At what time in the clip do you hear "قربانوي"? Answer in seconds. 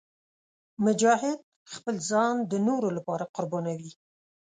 3.35-3.91